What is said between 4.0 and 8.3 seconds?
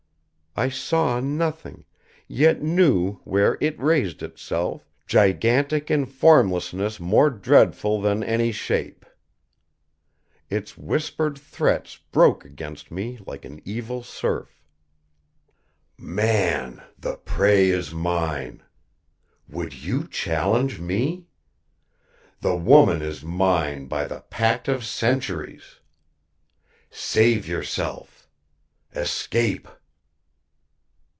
Itself, gigantic in formlessness more dreadful than